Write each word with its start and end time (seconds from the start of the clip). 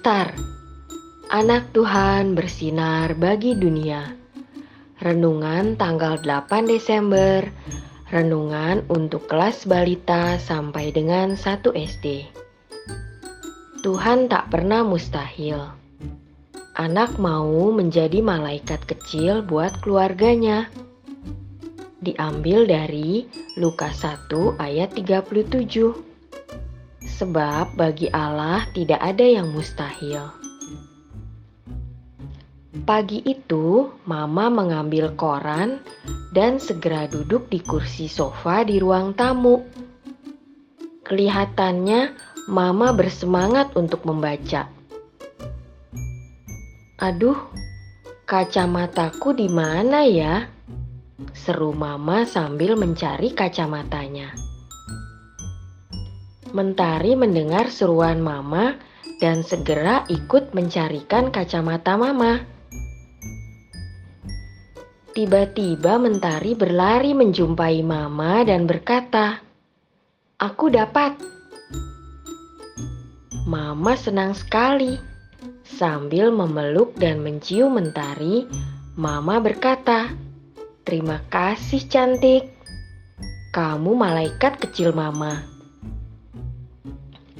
Alkitab. 0.00 0.32
Anak 1.28 1.76
Tuhan 1.76 2.32
bersinar 2.32 3.12
bagi 3.20 3.52
dunia. 3.52 4.16
Renungan 4.96 5.76
tanggal 5.76 6.16
8 6.24 6.64
Desember. 6.64 7.44
Renungan 8.08 8.88
untuk 8.88 9.28
kelas 9.28 9.68
balita 9.68 10.40
sampai 10.40 10.88
dengan 10.96 11.36
1 11.36 11.76
SD. 11.76 12.32
Tuhan 13.84 14.32
tak 14.32 14.48
pernah 14.48 14.80
mustahil. 14.88 15.68
Anak 16.80 17.20
mau 17.20 17.68
menjadi 17.68 18.24
malaikat 18.24 18.80
kecil 18.88 19.44
buat 19.44 19.84
keluarganya. 19.84 20.72
Diambil 22.00 22.64
dari 22.64 23.28
Lukas 23.60 24.00
1 24.00 24.32
ayat 24.56 24.96
37. 24.96 26.09
Sebab 27.20 27.76
bagi 27.76 28.08
Allah 28.08 28.64
tidak 28.72 28.96
ada 28.96 29.20
yang 29.20 29.52
mustahil. 29.52 30.32
Pagi 32.88 33.20
itu, 33.28 33.92
Mama 34.08 34.48
mengambil 34.48 35.12
koran 35.20 35.84
dan 36.32 36.56
segera 36.56 37.04
duduk 37.12 37.52
di 37.52 37.60
kursi 37.60 38.08
sofa 38.08 38.64
di 38.64 38.80
ruang 38.80 39.12
tamu. 39.12 39.60
Kelihatannya, 41.04 42.16
Mama 42.48 42.96
bersemangat 42.96 43.76
untuk 43.76 44.08
membaca. 44.08 44.72
Aduh, 47.04 47.36
kacamataku 48.24 49.36
di 49.36 49.52
mana 49.52 50.08
ya? 50.08 50.48
Seru 51.36 51.76
Mama 51.76 52.24
sambil 52.24 52.80
mencari 52.80 53.36
kacamatanya. 53.36 54.49
Mentari 56.50 57.14
mendengar 57.14 57.70
seruan 57.70 58.18
Mama 58.18 58.74
dan 59.22 59.46
segera 59.46 60.02
ikut 60.10 60.50
mencarikan 60.50 61.30
kacamata 61.30 61.94
Mama. 61.94 62.42
Tiba-tiba 65.14 65.98
Mentari 66.02 66.58
berlari 66.58 67.14
menjumpai 67.14 67.86
Mama 67.86 68.42
dan 68.42 68.66
berkata, 68.66 69.38
"Aku 70.42 70.70
dapat." 70.74 71.14
Mama 73.46 73.94
senang 73.94 74.34
sekali. 74.34 74.98
Sambil 75.62 76.34
memeluk 76.34 76.98
dan 76.98 77.22
mencium 77.22 77.78
Mentari, 77.78 78.46
Mama 78.98 79.38
berkata, 79.38 80.10
"Terima 80.82 81.22
kasih, 81.30 81.86
cantik. 81.86 82.50
Kamu 83.54 83.94
malaikat 83.94 84.58
kecil 84.58 84.90
Mama." 84.90 85.59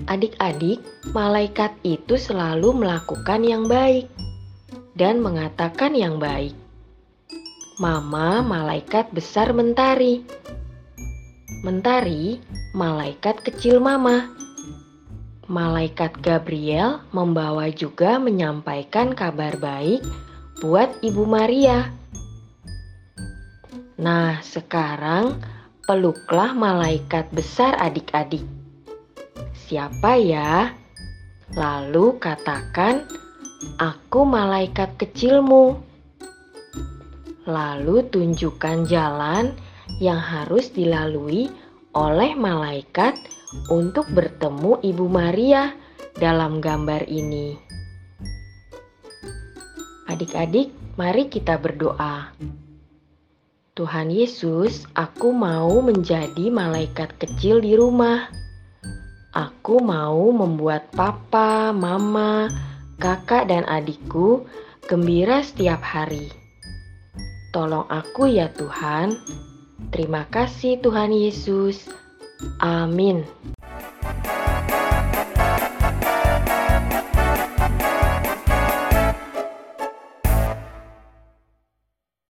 Adik-adik, 0.09 0.81
malaikat 1.13 1.77
itu 1.85 2.17
selalu 2.17 2.73
melakukan 2.73 3.45
yang 3.45 3.69
baik 3.69 4.09
dan 4.97 5.21
mengatakan 5.21 5.93
yang 5.93 6.17
baik. 6.17 6.57
Mama 7.81 8.45
malaikat 8.45 9.09
besar 9.13 9.57
Mentari. 9.57 10.21
Mentari, 11.65 12.41
malaikat 12.77 13.41
kecil 13.41 13.81
Mama. 13.81 14.29
Malaikat 15.49 16.15
Gabriel 16.23 17.03
membawa 17.11 17.73
juga 17.73 18.21
menyampaikan 18.21 19.17
kabar 19.17 19.57
baik 19.57 20.05
buat 20.61 20.93
Ibu 21.01 21.25
Maria. 21.25 21.91
Nah, 23.97 24.41
sekarang 24.41 25.41
peluklah 25.89 26.53
malaikat 26.53 27.29
besar 27.33 27.77
adik-adik. 27.81 28.60
Siapa 29.71 30.19
ya? 30.19 30.75
Lalu 31.55 32.19
katakan, 32.19 33.07
"Aku 33.79 34.27
malaikat 34.27 34.99
kecilmu." 34.99 35.79
Lalu 37.47 38.03
tunjukkan 38.11 38.91
jalan 38.91 39.55
yang 40.03 40.19
harus 40.19 40.75
dilalui 40.75 41.55
oleh 41.95 42.35
malaikat 42.35 43.15
untuk 43.71 44.11
bertemu 44.11 44.83
Ibu 44.83 45.07
Maria 45.07 45.71
dalam 46.19 46.59
gambar 46.59 47.07
ini. 47.07 47.55
Adik-adik, 50.11 50.75
mari 50.99 51.31
kita 51.31 51.55
berdoa. 51.63 52.35
Tuhan 53.79 54.11
Yesus, 54.11 54.91
aku 54.99 55.31
mau 55.31 55.79
menjadi 55.79 56.51
malaikat 56.51 57.15
kecil 57.23 57.63
di 57.63 57.79
rumah. 57.79 58.50
Aku 59.31 59.79
mau 59.79 60.35
membuat 60.35 60.91
papa, 60.91 61.71
mama, 61.71 62.51
kakak, 62.99 63.47
dan 63.47 63.63
adikku 63.71 64.43
gembira 64.91 65.39
setiap 65.47 65.79
hari. 65.79 66.35
Tolong 67.55 67.87
aku 67.87 68.27
ya 68.27 68.51
Tuhan. 68.51 69.15
Terima 69.95 70.27
kasih 70.27 70.83
Tuhan 70.83 71.15
Yesus. 71.15 71.87
Amin. 72.59 73.23